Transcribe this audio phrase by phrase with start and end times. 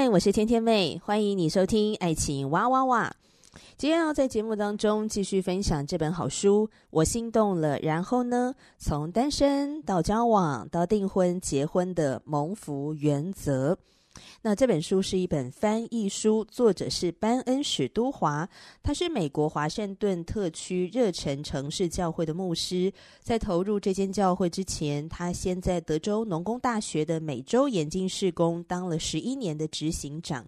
[0.00, 3.12] 嗨，我是天天妹，欢迎你收听《爱情哇哇哇》。
[3.76, 7.80] 今天要在节目当中继续分享这本好书，我心动了。
[7.80, 13.76] 然后呢，从单身到交往到订婚、结婚的蒙福原则。
[14.42, 18.48] 那这本书是一本翻译书，作者是班恩·史都华，
[18.82, 22.92] 他是美国华盛顿特区热忱城市教会的牧师。
[23.20, 30.46] 在投入这间教会之前，他先在德州农工大学的美洲眼镜事工当了十一年的执行长。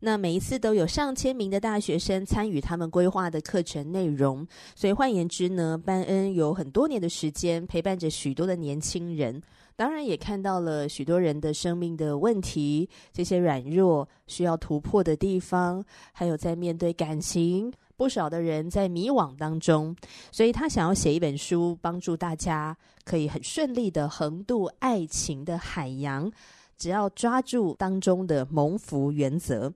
[0.00, 4.46] 那每一次都有上千名的大学生参与他们规划的课程内容，
[4.76, 9.42] 所以换言之呢，班恩有很多年的时间陪伴着许多的年轻人。
[9.78, 19.94] 当然也看到了许多人的生命的问题，这些软弱需要突破的地方，还有在面对感情，不少的人在迷惘当中，
[20.32, 26.28] 所以他想要写一本书，帮助大家可以很顺利的横渡爱情的海洋，
[26.76, 29.72] 只要抓住当中的蒙福原则。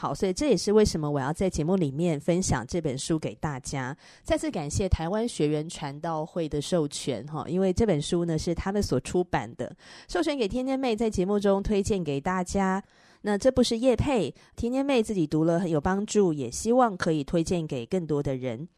[0.00, 3.96] 好，所以这也是为什么我要在节目里面分享这本书给大家。
[4.22, 9.74] 再次感谢台湾学员传道会的授权，哈，因为这本书呢是他们所出版的，
[10.06, 12.80] 授权给天天妹在节目中推荐给大家。
[13.22, 18.68] 那这不是叶佩，天天妹自己读了很有帮助，也希望可以推荐给更多的人。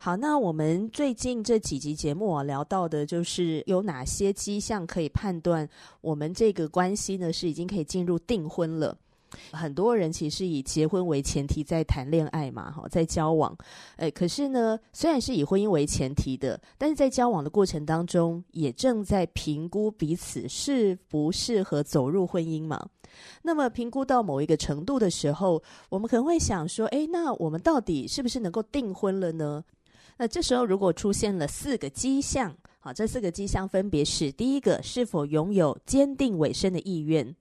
[0.00, 5.68] 好，那我们最近这几集节目啊，聊到的就是有哪些迹象可以判断
[6.00, 8.98] 我们这个关系呢是已经可以进入订婚了。
[9.52, 13.56] 很多人其实以结婚为前提在谈恋爱嘛，哈，在交往。
[13.96, 22.84] 诶，可是呢，虽然是以婚姻为前提的，但是在交往的过程当中，也正在评估彼此适不适合走入婚姻嘛。
[23.42, 29.62] 那么评估到某一个程度的时候，我们可能会想说，诶，那我们到底是不是能够订婚了呢？
[30.16, 37.34] 那这时候如果出现了四个迹象，好，这四个迹象分别是：第一个，是否拥有坚定委身的意愿。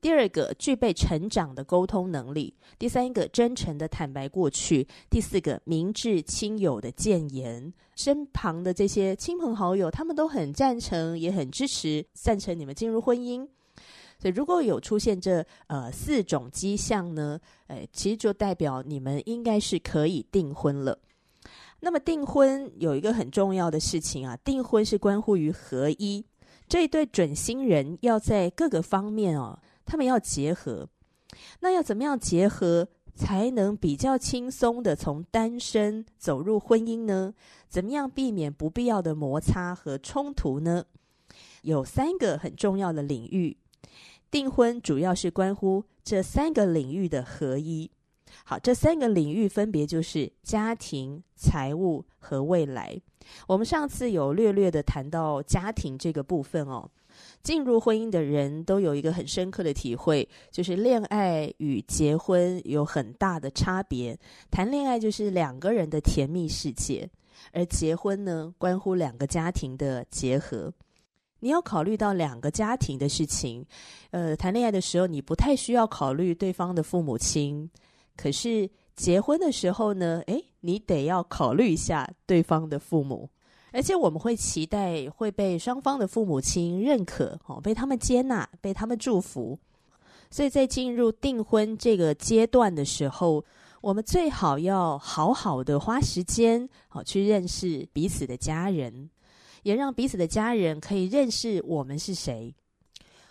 [0.00, 7.72] 第二个，具备成长的沟通能力；第三个，真诚的坦白过去；第四个，明智亲友的谏言。
[7.96, 13.48] 身旁的这些亲朋好友，他们都很赞成，也很支持，赞成你们进入婚姻。
[14.18, 20.98] 所以，如果有出现这呃四种迹象呢，诶，其实就代表你们应该是可以订婚了。
[21.80, 26.24] 那么，订婚有一个很重要的事情啊，订婚是关乎于合一，
[26.68, 29.58] 这一对准新人要在各个方面哦。
[29.86, 30.88] 他们要结合，
[31.60, 37.32] 那要怎么样结合才能比较轻松的从单身走入婚姻呢？
[37.68, 40.84] 怎么样避免不必要的摩擦和冲突呢？
[41.62, 43.56] 有三个很重要的领域，
[44.30, 47.90] 订婚主要是关乎这三个领域的合一。
[48.44, 53.00] 好，这三个领域分别就是家庭、财务和未来。
[53.46, 56.90] 我们上次有略略的谈到家庭这个部分哦。
[57.46, 64.18] 进入婚姻的人都有一个很深刻的体会，就是恋爱与结婚有很大的差别。
[64.50, 67.08] 谈恋爱就是两个人的甜蜜世界，
[67.52, 70.74] 而结婚呢，关乎两个家庭的结合。
[71.38, 73.64] 你要考虑到两个家庭的事情。
[74.10, 77.70] 呃，谈恋爱的时候，你不太需要考虑对方的父母亲，
[78.16, 83.30] 可是结婚的时候呢，诶，你得要考虑一下对方的父母。
[83.72, 89.58] 而且我们会期待会被双方的父母亲认可，哦，被他们接纳，被他们祝福。
[90.30, 93.44] 所以在进入订婚这个阶段的时候，
[93.80, 99.10] 我们最好要好好的花时间，好去认识彼此的家人，
[99.62, 102.54] 也让彼此的家人可以认识我们是谁。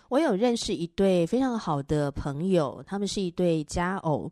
[0.08, 4.30] 我有认识一对非常好的朋友，他们是一对佳偶。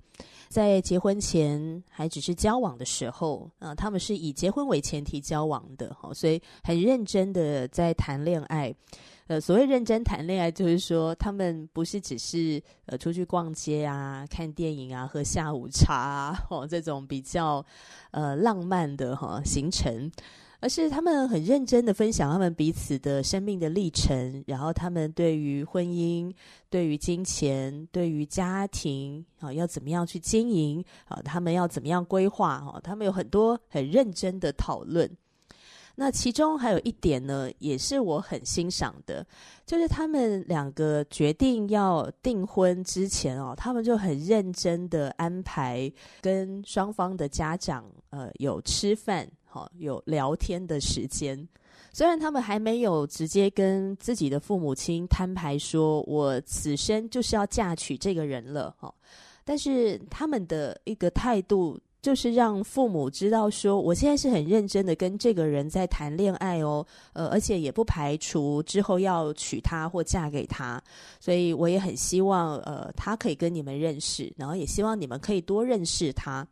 [0.49, 8.73] 在结婚前还只是交往的时候，啊、他们是以结婚为前提交往的，哈，所以很认真的在谈恋爱。
[9.27, 17.65] 呃，所谓认真谈恋爱，就是说他们不是只是呃出去逛街啊、看电影啊、喝下午茶啊，哦，这种比较
[18.13, 20.09] 呃浪漫的哈行程。
[20.65, 26.35] 而是他们很认真的分享他们彼此的生命的历程，然后他们对于婚姻、
[26.71, 35.07] 对于金钱、对于家庭啊，要怎么样去经营啊，他们要怎么样规划啊，他们有很多很认真的讨论。
[35.97, 39.25] 那其中还有一点呢，也是我很欣赏的，
[39.67, 51.49] 就是他们两个决定要订婚之前哦，他们就很认真的安排跟双方的家长呃有吃饭，好，有聊天的时间。
[51.93, 58.93] 虽然他们还没有直接跟自己的父母亲摊牌说，我此生就是要嫁娶这个人了，哈，
[59.45, 61.79] 但是他们的一个态度。
[62.03, 70.79] 就是让父母知道说，我现在是很认真的跟这个人在谈恋爱哦，呃，而且也不排除之后要娶她或嫁给他，
[71.19, 76.47] 所以我也很希望，呃，他可以跟你们认识，然后也希望你们可以多认识他。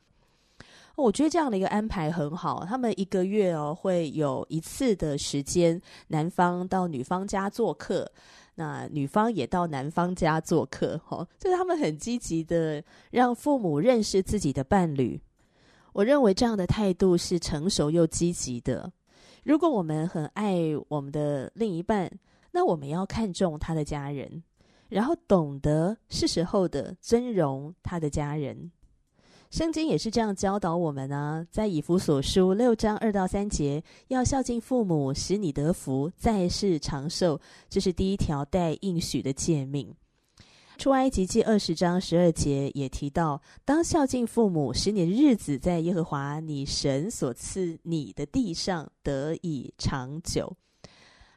[0.95, 8.11] 我觉得这样的一个安排很好，他们一个月哦会有一次的时间，男方到女方家做客，
[8.55, 15.21] 那女方也到男方家做客，哦，就是他们很积极的让父母认识自己的伴侣。
[15.93, 18.91] 我认为这样的态度是成熟又积极的。
[19.45, 22.11] 如果我们很爱我们的另一半，
[22.51, 24.43] 那我们要看重他的家人，
[24.89, 28.71] 然后懂得是时候的尊荣他的家人。
[29.53, 37.39] 圣经也是这样教导我们啊，在以弗所书六章二到三节，要孝敬父母，使你得福，在世长寿。
[37.69, 39.95] 这是第一条带应许的诫命。
[40.79, 50.57] 出埃及记二十章十二节也提到，当孝敬父母，使你的日子在耶和华你神所赐你的地上得以长久。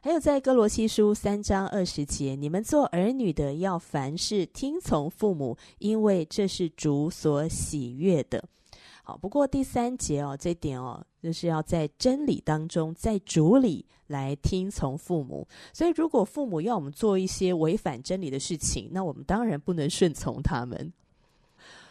[0.02, 8.44] 还有在哥罗西书三章二十节，你们做儿女的要凡事听从父母，因为这是主所喜悦的。
[9.02, 15.46] 好，不过第三节哦，这点哦，就是要在真理当中，在主里来听从父母。
[15.72, 20.92] 所以，如果父母要我们做一些违反真理的事情，那我们当然不能顺从他们。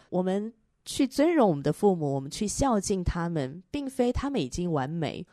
[0.09, 0.53] 我们
[0.85, 5.25] 去尊荣我们的父母，我们去孝敬他们，并非他们已经完美，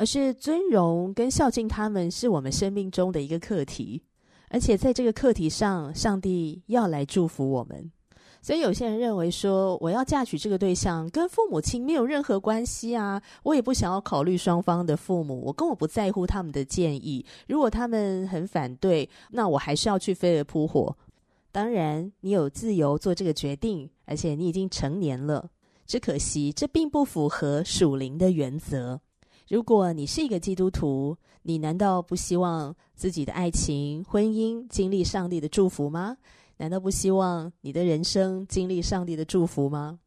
[0.00, 4.02] 而是尊荣跟孝敬他们是我们生命中的一个课题。
[4.48, 7.92] 而且，在这个课题上，上帝要来祝福我们。
[8.40, 17.22] 所以有些人认为说，我要嫁娶这个对象跟父母亲没有任何关系啊，我也不想要考虑双方的父母，我根本不在乎他们的建议。
[17.46, 20.96] 如果他们很反对，那我还是要去飞蛾扑火。
[21.52, 25.50] 当然，你有自由做这个决定，而且你已经成年了。
[25.86, 28.98] 只可惜，这并不符合属灵的原则。
[29.50, 36.16] 如果你是一个基督徒，你难道不希望自己的爱情、婚姻经历上帝的祝福吗？
[36.58, 39.98] 难道不希望你的人生经历上帝的祝福吗？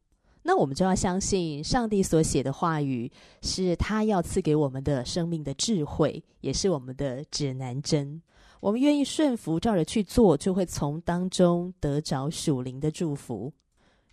[0.44, 3.12] 那我们就要相信上帝所写的话语
[3.42, 8.22] 是他要赐给我们的生命的智慧，也是我们的指南针。
[8.60, 13.52] 我们愿意顺服，照着去做，就会从当中得着属灵的祝福。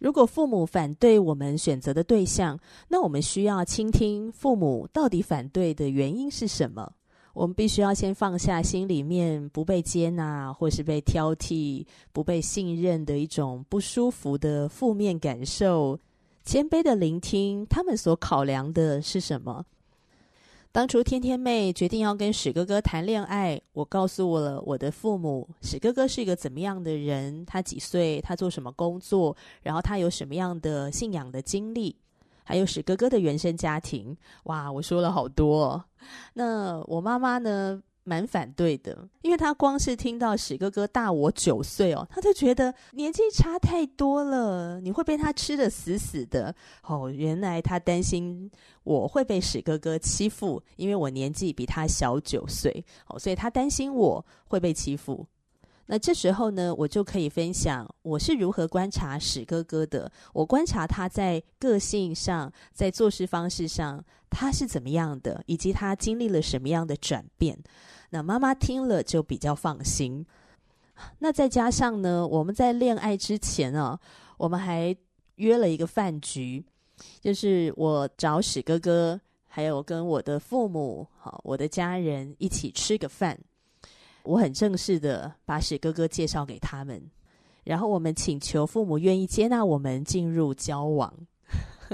[0.01, 2.57] 如果父母反对我们选择的对象，
[2.87, 6.91] 那我们需要倾听父母到底反对的原因是什么。
[7.33, 15.99] 我们必须要先放下心里面不被接纳或是被挑剔、不被信任的一种不舒服的负面感受，
[16.43, 19.63] 谦卑的聆听他们所考量的是什么。
[20.73, 31.97] 当初天天妹决定要跟史哥哥谈恋爱，我告诉我了我的父母，史哥哥是一个怎么样的人，他几岁，他做什么工作，然后他有什么样的信仰的经历。
[32.43, 35.83] 还有史哥哥的原生家庭，哇，我说了好多。
[36.33, 37.81] 那我妈妈呢，
[38.11, 46.53] 蛮反对的，因为他光是听到史哥哥大我九岁哦，他就觉得年纪差太多了，你会被他吃得死死的。
[46.83, 48.51] 哦，原来他担心
[48.83, 55.25] 我会被史哥哥欺负，因为我年纪比他小九岁，哦，所以他担心我会被欺负。
[55.85, 60.09] 那这时候呢，我就可以分享我是如何观察史哥哥的。
[60.33, 67.57] 我观察他在个性上，在做事方式上，他是怎么样的，以及他经历了什么样的转变。
[68.11, 70.25] 那妈妈听了就比较放心。
[71.19, 73.99] 那再加上呢，我们在恋爱之前啊，
[74.37, 74.95] 我们还
[75.35, 76.63] 约了一个饭局，
[77.19, 83.39] 就是我找史哥哥，还有跟我的父母、好我的家人一起吃个饭。
[84.23, 87.01] 我很正式的把史哥哥介绍给他们，
[87.63, 91.11] 然后我们请求父母愿意接纳我们进入交往。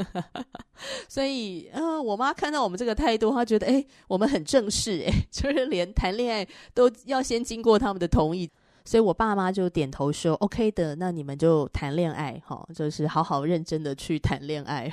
[1.10, 8.50] 所以，呃，我妈看到我们这个态度，她觉得，哎，我们很正式，哎， 就是连谈恋爱都要先经过他们的同意。
[8.86, 14.90] 所以我爸妈就点头说，OK 的，那你们就谈恋爱，哈，就是好好认真的去谈恋爱。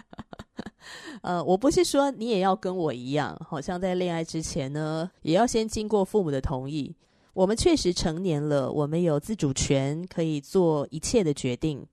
[1.20, 6.96] 呃，我不是说你也要跟我一样，好像在恋爱之前呢，也要先经过父母的同意。
[7.34, 11.86] 我们确实成年了，我们有自主权，可以做一切的决定。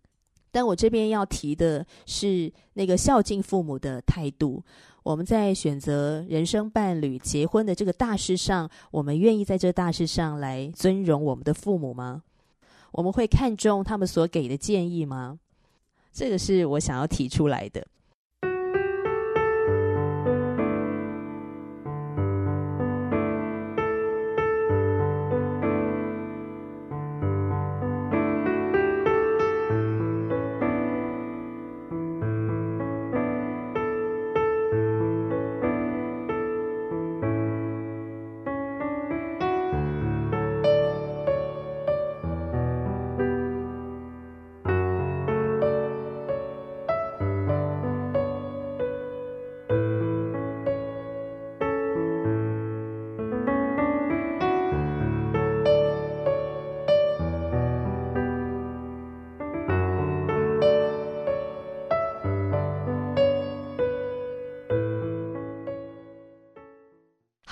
[0.51, 4.63] 但我这边要提的是那个孝敬父母的态度。
[5.03, 12.23] 我们在选择人生伴侣、结婚的这个大事上，我们愿意在这大事上来尊荣我们的父母吗？
[12.91, 15.39] 我们会看重他们所给的建议吗？
[16.11, 17.85] 这个是我想要提出来的。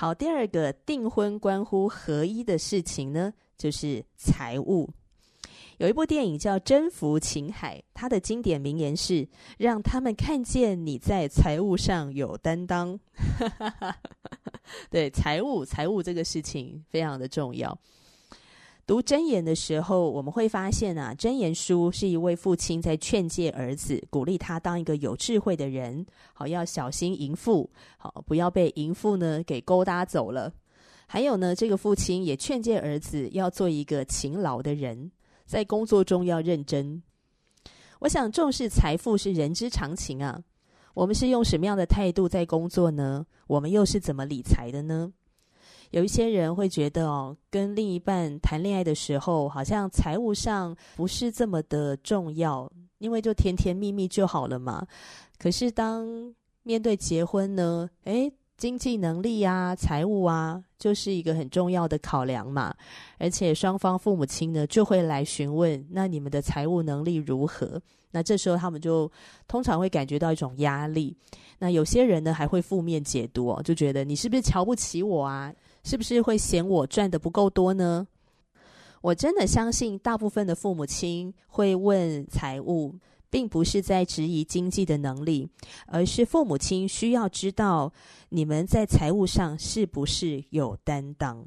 [0.00, 4.88] 好，第二个订婚关乎合一的事情呢，就是财务。
[5.78, 9.28] 有一部电影叫《征服情海》，它的经典名言是
[9.58, 12.96] ：“让他们看见你在财务上有担当。”
[14.88, 17.76] 对，财务，财务这个事情非常的重要。
[18.88, 26.06] 读箴言的时候，我们会发现啊，箴言书是一位父亲在劝诫儿子，鼓励他当一个有智慧的人。
[26.32, 27.68] 好，要小心淫妇，
[27.98, 30.50] 好，不要被淫妇呢给勾搭走了。
[31.06, 35.12] 还有呢，这个父亲也劝诫儿子要做一个勤劳的人，
[35.44, 37.02] 在工作中要认真。
[37.98, 40.42] 我想重视财富是人之常情啊。
[40.94, 43.26] 我们是用什么样的态度在工作呢？
[43.48, 45.12] 我们又是怎么理财的呢？
[45.90, 54.86] 有一些人会觉得哦，跟另一半谈恋爱的时候，好像财务上不是这么的重要，因为就甜甜蜜蜜就好了嘛。
[55.38, 56.06] 可是当
[56.62, 62.74] 面对结婚呢，诶，经济能力啊，财务啊，就是一个很重要的考量嘛。
[63.18, 67.80] 而且双方父母亲呢，就会来询问，那你们的财务能力如何？
[68.10, 69.10] 那这时候他们就
[69.46, 71.16] 通常会感觉到一种压力。
[71.58, 75.52] 那有些人呢，还会负面解读哦，就觉得你是不是瞧不起我啊？
[75.88, 78.06] 是不是会嫌我赚的不够多呢？
[79.00, 82.94] 我真的相信，大部分的父母亲会问财务，
[83.30, 85.48] 并不是在质疑经济的能力，
[85.86, 87.90] 而是父母亲需要知道
[88.28, 91.42] 你们在财务上是不是有担当。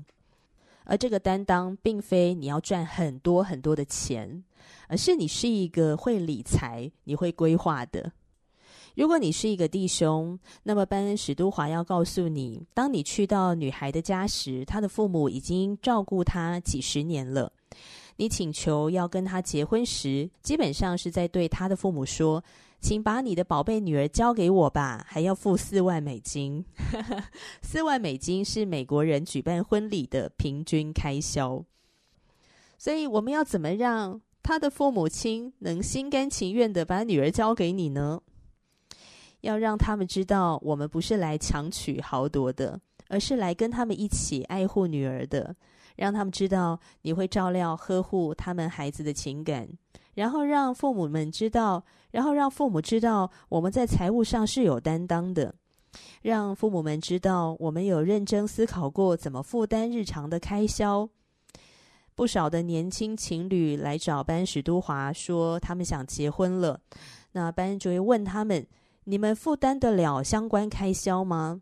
[0.86, 4.44] 而这个担当，并非你要赚很多很多的钱，
[4.88, 8.12] 而是你是一个会理财、你会规划的。
[8.96, 17.52] 如果你是一个弟兄，那么班恩史都华要告诉你：当你去到女孩的家时，她的父母已经照顾她几十年了。
[18.18, 22.44] 你请求要跟她结婚时，基本上是在对她的父母说
[22.82, 26.64] ：“请把你的宝贝女儿交给我吧，还要付四万美金。
[27.64, 31.64] ”四万美金是美国人举办婚礼的平均开销。
[32.78, 38.22] 所以，我们要怎么让他的父母亲能心甘情愿的把女儿交给你呢？
[39.42, 42.80] 要让他们知道，我们不是来强取豪夺的，
[43.10, 45.56] 而是来跟他们一起爱护女儿的。
[45.98, 49.68] 让他们知道你会照料呵护他们孩子的情感，
[50.16, 55.54] 然后让父母们知道，然后让父母知道我们在财务上是有担当的。
[56.22, 61.08] 让父母们知道我们有认真思考过怎么负担日常的开销。
[62.16, 66.80] 不少的年轻情侣来找班史都华说，他们想结婚了。
[67.34, 68.66] 那班主任问他们。
[69.12, 71.62] 你们负担得了相关开销吗？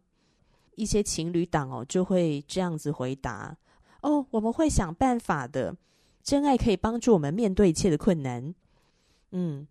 [0.76, 3.58] 一些情侣档哦就会这样子回答：
[4.04, 5.76] 哦，我们会想办法的。
[6.22, 8.54] 真爱可以帮助我们面对一切的困难。
[9.32, 9.68] 嗯，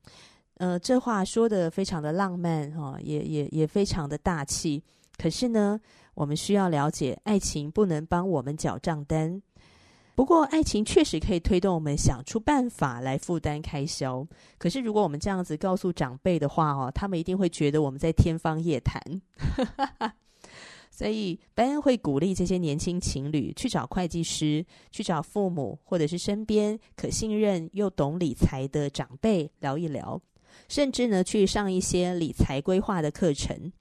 [0.54, 4.82] 呃，这话说的非常的浪漫哈、也也也非常的大气。
[5.16, 5.80] 可是呢，
[6.14, 9.40] 我们需要了解，爱情不能帮我们缴账单。
[10.18, 14.26] 不过，爱情确实可以推动我们想出办法来负担开销。
[14.58, 19.00] 可是，如果我们这样子告诉长辈的话哦，他们一定会觉得我们在天方夜谭。
[20.90, 30.20] 所以，班恩会鼓励这些年轻情侣去找会计师，去找父母，或者是身边可信任又懂理财的长辈聊一聊，
[30.68, 33.72] 甚至呢，去上一些理财规划的课程。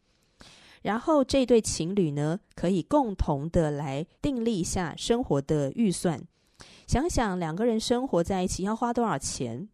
[0.87, 6.17] 然后这对情侣呢，可以共同的来订立一下生活的预算，
[6.87, 9.67] 想想两个人生活在一起要花多少钱，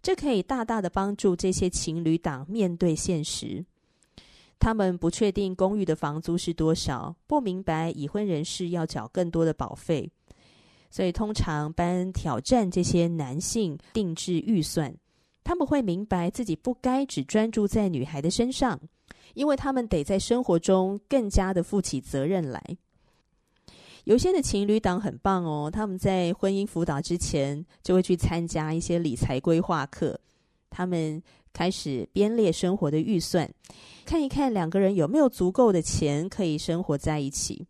[0.00, 3.64] 这可以大大的帮助这些情侣党面对现实。
[4.60, 10.08] 他们不确定公寓的房租是多少，不明白已婚人士要缴更多的保费，
[10.92, 14.94] 所以通常搬挑战这些男性定制预算。
[15.44, 18.80] 他们会明白自己不该只专注在女孩的身上，
[19.34, 22.62] 因为他们得在生活中更加的负起责任来。
[24.04, 30.18] 有些的情侣档很棒哦，他们在婚姻辅导之前就会去参加一些理财规划课，
[30.70, 31.22] 他们
[31.52, 33.48] 开始编列生活的预算，
[34.04, 37.64] 看一看两个人有没有足够的钱可以生活在一起。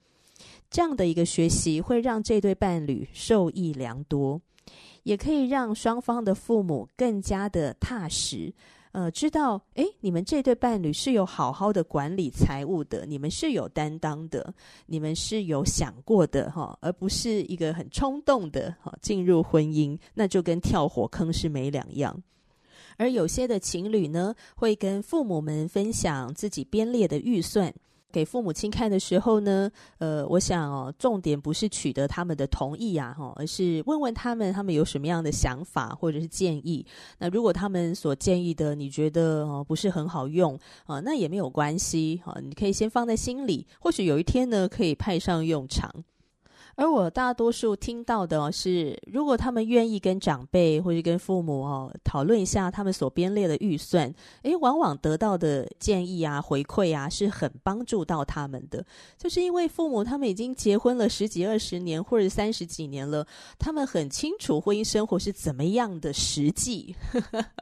[0.71, 4.41] 这样的一个学习会让这对伴侣受益良多，
[5.03, 8.53] 也可以让双方的父母更加的踏实。
[8.93, 14.53] 呃，知道，诶，你们这对伴侣是有好好的管理财务的，你们是有担当的，
[14.85, 22.23] 你们是有想过的，哈，而不是一个很冲动的，哈，进入婚姻，那就跟跳火坑是没两样。
[22.99, 27.73] 而有些的情侣呢，会跟父母们分享自己编列的预算。
[28.13, 36.85] 给父母亲看的时候呢，呃，我想哦，重点不是取得他们的同意啊，哈，而是问问他们，他们有什么样的想法或者是建议。
[37.19, 45.91] 那如果他们所建议的你觉得哦不是很好用啊，那也没有关系啊，你可以先放在心里，或许有一天呢可以派上用场。
[46.75, 54.13] 而我大多数听到的是，如果他们愿意跟长辈或者跟父母哦讨论一下他们所编列的预算，
[54.43, 58.85] 诶，往往得到的建议啊、回馈啊，是很帮助到他们的。
[59.19, 63.27] 就是因为父母他们已经结婚了十几二十年或者三十几年了，
[63.59, 66.97] 他们很清楚婚姻生活是怎么样的实际，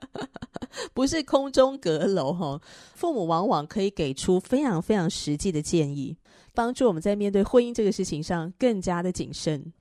[0.95, 2.61] 不是空中阁楼哈。
[2.95, 6.17] 父母往往可以给出非常非常实际的建议。
[6.55, 9.73] 帮助我们在面对婚姻这个事情上更加的谨慎，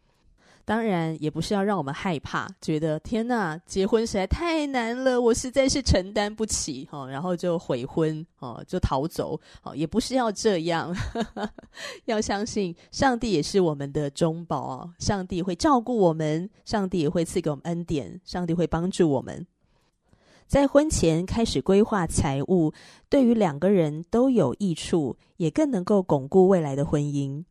[0.65, 10.95] 当然也不是要让我们害怕，觉得天哪，结婚实在太难了，我实在是承担不起，哈，然后就悔婚，哦，就逃走，哦，也不是要这样，
[12.05, 19.47] 要相信上帝也是我们的中保哦，上帝会照顾我们，上帝也会赐给我们恩典，上帝会帮助我们。
[20.49, 22.73] 在婚前开始规划财务，
[23.07, 27.43] 对于两个人都有益处，也更能够巩固未来的婚姻。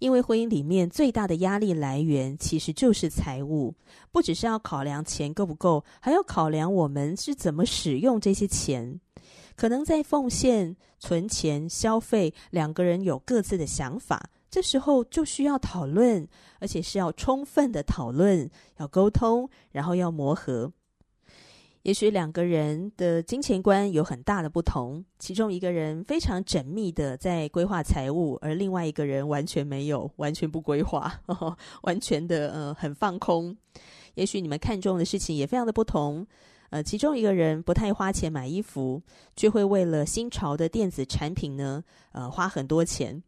[0.00, 3.72] 因为婚姻里面最大的压力来源其实就是财务，
[4.10, 9.00] 不只是要考量钱够不够，还要考量我们是怎么使用这些钱。
[9.54, 16.26] 可能在奉献、存钱、消费，两个人有各自的想法，这时候就需要讨论，
[16.58, 20.72] 而且是要充分的讨论，要沟通，然后要磨合。
[21.86, 33.56] 也许两个人的金钱观有很大的不同，其中一个人非常缜密的在规划财务，而另外一个人完全没有，完全不规划，呵 呵完全的呃很放空。
[34.14, 36.26] 也许你们看重的事情也非常的不同，
[36.70, 39.00] 呃，其中一个人不太花钱买衣服，
[39.36, 43.22] 却会为了新潮的电子产品呢，呃，花很多钱。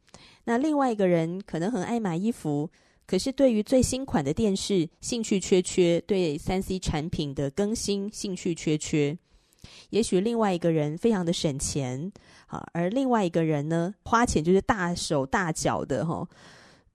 [0.47, 2.69] 那另外一个人可能很爱买衣服。
[3.09, 9.17] 可是，对于最新款的电视兴趣缺缺，对三 C 产品的更新兴趣缺缺。
[9.89, 12.13] 也许另外一个人非常的省钱，
[12.49, 16.29] 啊，而另外一个人呢，花钱就是大手大脚的哈。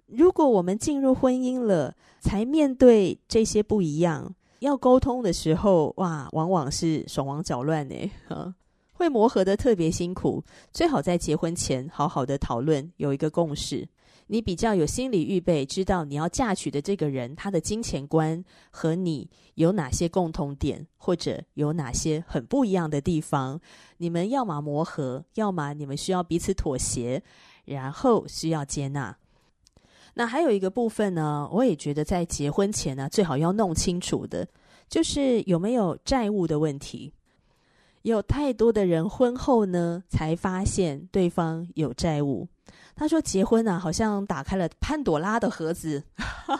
[0.05, 8.11] 如果我们进入婚姻了，才面对这些不一样，要沟通的时候，哇，往往是手忙脚乱呢，
[8.91, 10.43] 会磨合的特别辛苦。
[10.71, 13.87] 最好在结婚前好好的讨论，有一个共识。
[14.27, 23.59] 你比较有心理预备，知道你要嫁娶的这个人，他的金钱观和你有哪些共同点，或者有哪些很不一样的地方。
[23.97, 27.21] 你们要么磨合，要么你们需要彼此妥协，
[27.65, 29.17] 然后需要接纳。
[30.15, 34.47] 那还有一个部分呢，我也觉得在结婚前呢，最好要弄清楚的，
[34.87, 37.11] 就是有没有债务的问题。
[38.03, 42.47] 有太多的人婚后呢，才发现对方有债务。
[42.95, 46.03] 他说：“结婚啊，好像打开了潘朵拉的盒子，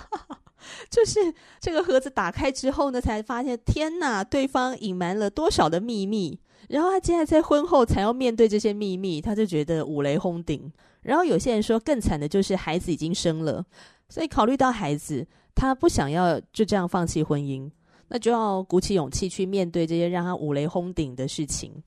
[0.90, 1.20] 就是
[1.60, 6.40] 这个盒子打开之后呢，才发现天哪，对方隐瞒了多少的秘密。
[6.70, 10.72] 然后他竟然在婚后才要面对这些秘密，他就觉得五雷轰顶。
[11.02, 13.64] 然后有些人说更惨的就是孩子已经生了，
[14.08, 17.70] 所以考虑到孩子，他不想要就这样放弃婚姻，
[18.14, 21.84] 那就要鼓起勇气去面对这些让他五雷轰顶的事情。”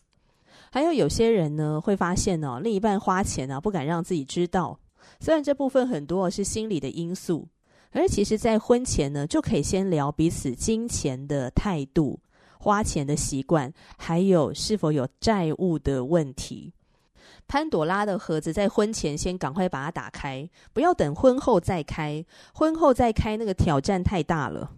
[0.72, 4.78] 还有有些人呢，会发现哦，另一半花钱啊，不敢让自己知道。
[5.20, 7.46] 虽然这部分很多是心理的因素，
[7.92, 12.18] 而其实，在婚前呢，就可以先聊彼此金钱的态度、
[12.58, 16.72] 花钱的习惯，还有是否有债务的问题。
[17.46, 22.22] 潘朵拉的盒子在婚前先赶快把它打开，不要等婚后再开。
[22.52, 24.72] 婚后再开，那个挑战太大了。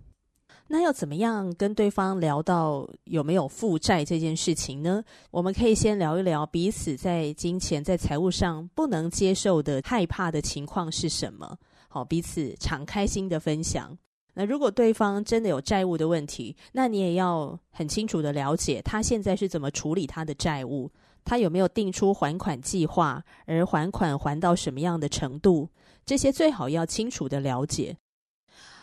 [0.71, 5.03] 那要怎么样跟对方聊到有没有负债这件事情呢？
[5.31, 11.57] 我们可以先聊一聊彼此在金钱、在财务上不能接受的、害怕的情况是什么。
[11.89, 13.97] 好，彼此敞开心的分享。
[14.35, 20.91] 那如果对方真的有债务的问题，那你也要很清楚的了解他现在是怎么处理他的债务，
[21.25, 25.71] 他有没有定出还款计划，而还款还到什么样的程度，
[26.05, 27.97] 这些最好要清楚的了解。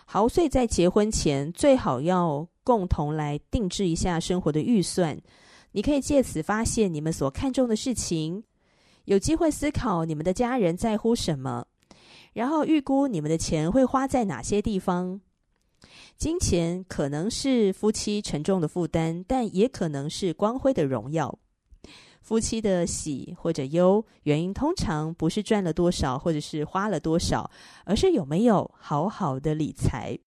[0.06, 5.20] 好，所以在结婚前最好要共同来定制一下生活的预算。
[5.72, 8.44] 你可以借此发现你们所看重的事情，
[9.06, 11.66] 有机会思考你们的家人在乎什么，
[12.34, 15.20] 然后预估你们的钱会花在哪些地方。
[16.18, 21.38] 金钱可能是夫妻沉重的负担，但也可能是光辉的荣耀。
[22.26, 27.48] 夫妻的喜或者忧，原因通常不是赚了多少，或者是花了多少，
[27.86, 30.18] 而是有没有好好的理财。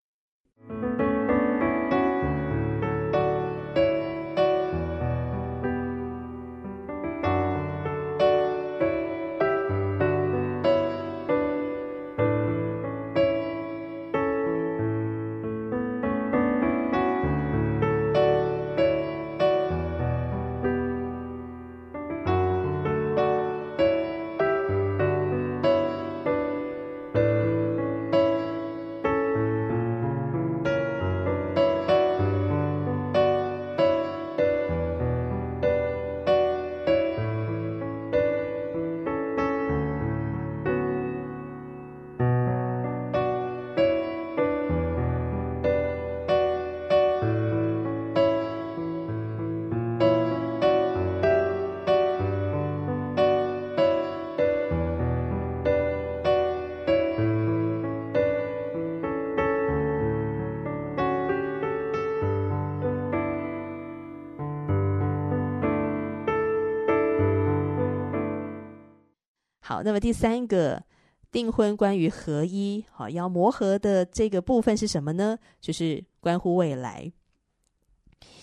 [69.82, 70.82] 那么第三个
[71.30, 75.38] 订婚关于合一，好，要磨合的这个部分是什么呢？
[75.60, 77.12] 就是关乎未来。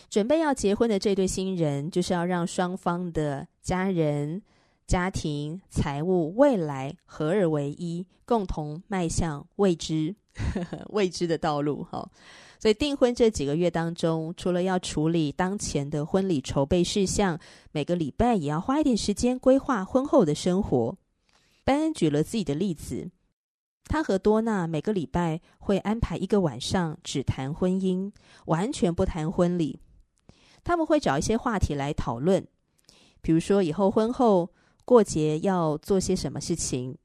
[0.10, 4.42] 准备要结婚的这对新人，就是要让双方的家人、
[4.86, 10.16] 家庭、财务、未来合二为一，共同迈向未知、
[10.54, 11.84] 呵 呵未知的道路。
[11.84, 12.08] 哈，
[12.60, 17.38] 所以订婚这几个月当中，除了要处理当前的婚礼筹备事项，
[17.72, 20.96] 每个礼拜也要花一点时间规划婚后的生活。
[21.66, 23.10] 班恩举了自己的例子，
[23.86, 28.12] 他和多娜每个礼拜会安排一个晚上只谈婚姻，
[28.46, 29.80] 完全不谈婚礼。
[30.64, 32.48] 他们会找一些话题来讨论，
[33.22, 34.52] 比如说以后婚后
[34.86, 36.96] 过节要做些什么事情。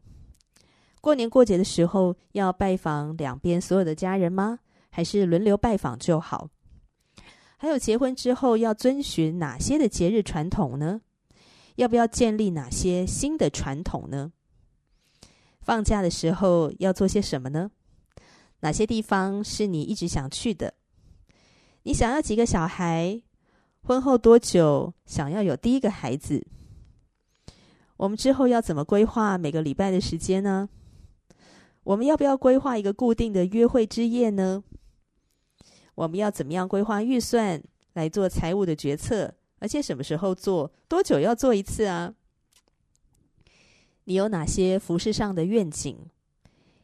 [1.00, 4.58] 过年过节的时候要拜访两边所有的家人吗？
[4.90, 6.50] 还是轮流拜访就好？
[7.56, 11.00] 还有结婚之后要遵循哪些的节日传统呢？
[11.76, 14.32] 要不要建立哪些新的传统呢？
[15.60, 17.70] 放假的时候要做些什么呢？
[18.60, 20.74] 哪些地方是你一直想去的？
[21.84, 23.22] 你想要几个小孩？
[23.82, 26.46] 婚后多久想要有第一个孩子？
[27.96, 30.68] 我们之后要怎么规划每个礼拜的时间呢？
[31.84, 34.62] 我们要不要规划一个固定的约会之夜呢？
[35.94, 37.62] 我们要怎么样规划预算
[37.94, 39.34] 来做财务的决策？
[39.58, 40.70] 而且什么时候做？
[40.88, 42.14] 多久要做一次啊？
[44.10, 45.96] 你有哪些服饰上的愿景？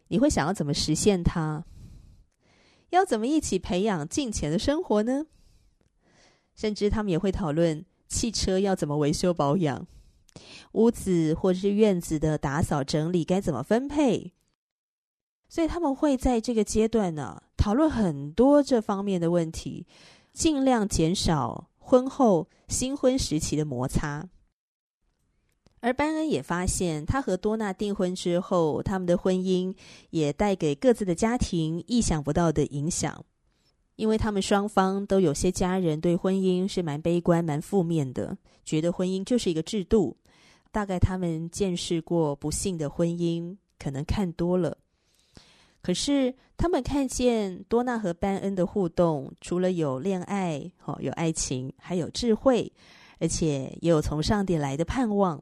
[0.07, 1.65] 你会想要怎么实现它？
[2.91, 5.27] 要怎么一起培养金钱的生活呢？
[6.55, 9.89] 甚至他们也会讨论汽车要怎么维修保养，
[10.75, 14.33] 屋子或者是院子的打扫整理该怎么分配。
[15.49, 19.85] 所以他们会在这个阶段呢，讨论很多这方面的问题，
[20.33, 24.29] 尽量减少婚后新婚时期的摩擦。
[25.87, 29.72] 而班恩也发现，他和多娜订婚之后，他们的婚姻
[30.11, 33.25] 也带给各自的家庭意想不到的影响，
[33.94, 40.16] 因为他们双方都有些家人对婚姻是蛮悲观、蛮负面的，觉得婚姻就是一个制度。
[40.72, 44.77] 大概他们见识过不幸的婚姻，可能看多了。
[45.83, 52.72] 可是他们看见多娜和班恩的互动，除了有恋爱、哦，有爱情，还有智慧，
[53.20, 55.40] 而且也有从上帝来的盼望。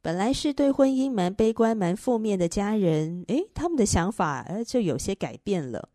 [0.00, 5.88] 本来是对婚姻蛮悲观、蛮负面的家人，诶，他们的想法呃就有些改变了。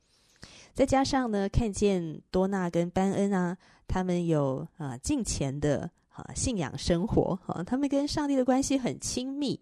[0.73, 9.59] 再加上呢，看见多娜跟班恩啊，他们有啊敬虔的啊信仰生活，啊，他们跟上帝的关系很亲密。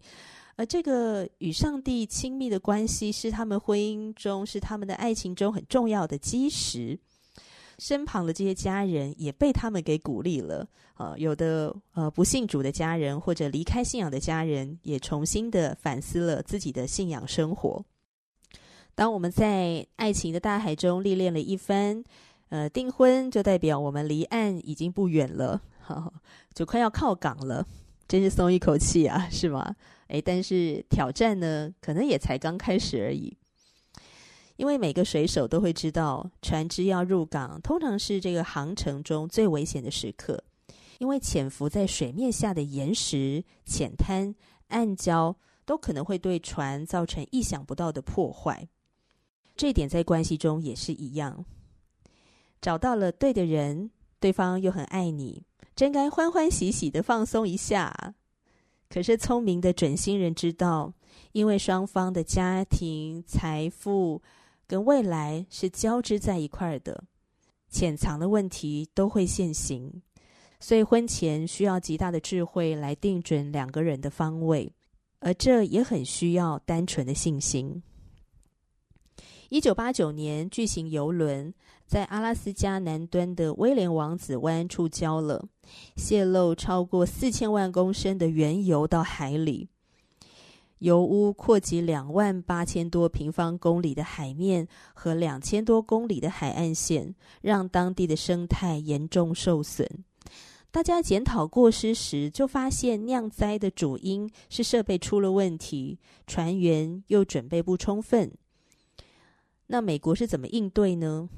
[0.56, 7.00] 而这个与上帝亲密的关系，是他们婚姻中、是他们的爱情中很重要的基石。
[7.82, 10.68] 身旁的这些家人也被他们给鼓励了。
[10.98, 17.84] 呃，有的呃不信主的家人或者离开信仰的家人，也重新的反思了自己的信仰生活。
[18.94, 22.04] 当我们在爱情的大海中历练了一番，
[22.50, 26.14] 呃，订婚就代表我们离岸已经不远了，呵呵，
[26.54, 27.66] 就快要靠港了，
[28.08, 29.76] 真是松一口气啊，是吗？
[30.10, 33.36] 诶，但是挑战呢，可能也才刚开始而已。
[34.58, 40.44] 因为每个水手都会知道，船只要入港，通常是这个航程中最危险的时刻。
[41.00, 44.36] 因为潜伏在水面下的岩石、浅滩、
[44.68, 45.36] 暗礁，
[45.66, 48.68] 都可能会对船造成意想不到的破坏。
[49.56, 51.44] 这点在关系中也是一样。
[52.62, 55.44] 找到了对的人，对方又很爱你，
[55.76, 58.14] 真该欢欢喜喜的放松一下。
[58.88, 60.94] 可是聪明的准新人知道，
[61.32, 64.22] 因为双方的家庭、财富，
[64.72, 67.04] 跟未来是交织在一块的，
[67.70, 70.02] 潜藏的问题都会现形，
[70.62, 74.72] 所以婚前需要极大的智慧来定准两个人的方位，
[75.20, 77.84] 而这也很需要单纯的信心。
[79.50, 81.54] 一九八九年，巨型邮轮
[81.86, 85.50] 在阿拉斯加南端的威廉王子湾触礁了，
[85.98, 89.68] 泄漏超过四千万公升的原油到海里。
[90.82, 99.88] 油污扩及两万八千多平方公里的海面和两千多公里的海岸线，让当地的生态严重受损。
[100.72, 108.32] 大家检讨过失时，就发现酿灾的主因是设备出了问题，船员又准备不充分。
[109.68, 111.30] 那美国是怎么应对呢？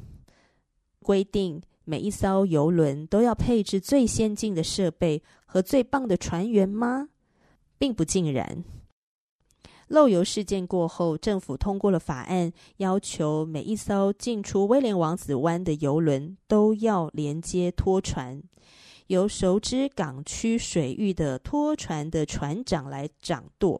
[1.01, 7.09] 规定每一艘邮轮都要配置最先进的设备和最棒的船员吗？
[7.77, 8.63] 并不尽然。
[9.93, 18.41] 漏油事件过后，政府通过了法案，要求每一艘进出威廉王子湾的邮轮都要连接拖船，
[19.05, 23.79] 由熟知港区水域的拖船的船长来掌舵。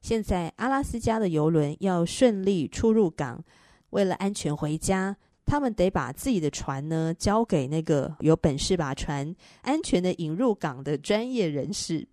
[0.00, 3.42] 现在阿拉斯加的邮轮要顺利出入港，
[3.90, 12.06] 为了安全回家，他们得把自己的船呢交给那个有本事把船安全的引入港的专业人士。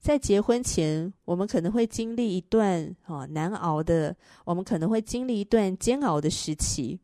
[0.00, 6.98] 在结婚前，我们可能会经历一段啊难熬的，我们可能会经历一段煎熬的时期。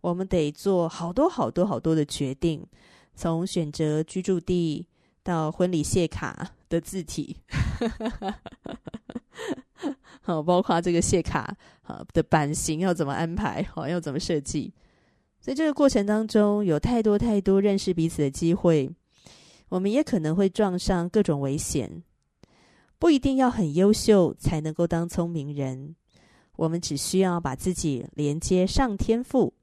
[0.00, 2.66] 我们得做好多好多好多的决定，
[3.14, 4.86] 从选择居住地
[5.22, 7.36] 到婚礼谢卡的字体，
[10.22, 14.72] 好，包括这个谢卡好的版型要怎么安排，好，要怎么设计。
[15.38, 18.90] 在这个过程当中，有太多太多认识彼此的机会，
[19.68, 22.02] 我们也可能会撞上各种危险。
[23.00, 25.96] 不一定要很优秀才能够当聪明人，
[26.56, 29.54] 我们只需要把自己连接上天赋，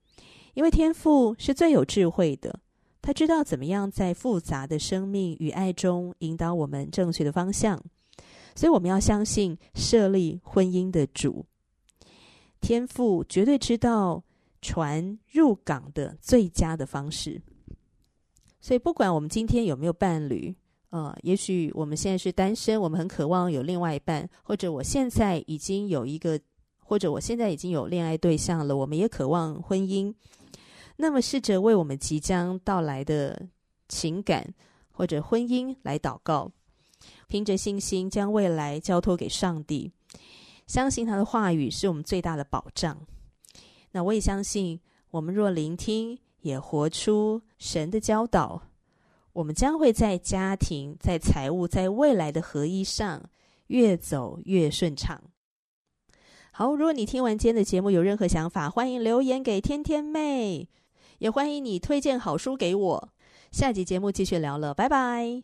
[0.56, 2.60] 因为天赋是最有智慧的，
[3.00, 7.80] 他知道怎么样在复杂的生命与爱中引导我们正确的方向，
[8.56, 11.46] 所以我们要相信设立婚姻的主，
[12.60, 14.24] 天赋绝对知道
[14.64, 17.40] 船入港的最佳的方式，
[18.60, 20.56] 所以不管我们今天有没有伴侣。
[20.90, 26.40] 呃，也许我们现在是单身，我们很渴望有另外一半，或者我现在已经有一个，
[26.80, 30.14] 或者我现在已经有恋爱对象了，我们也渴望婚姻。
[30.96, 33.48] 那么，试着为我们即将到来的
[33.90, 34.54] 情感
[34.90, 36.52] 或者婚姻来祷告，
[37.28, 39.92] 凭着信心将未来交托给上帝，
[40.68, 42.98] 相信他的话语是我们最大的保障。
[43.92, 44.80] 那我也相信，
[45.12, 48.62] 我们若聆听，也活出神的教导。
[49.38, 53.22] 我们将会在家庭、在财务、在未来的合一上
[53.68, 55.22] 越走越顺畅。
[56.52, 60.68] 好，如果你听完今天的节目有任何想法，欢迎留言给天天妹，
[61.20, 63.10] 也欢迎你推荐好书给我。
[63.52, 65.44] 下集节目继续聊了，拜拜。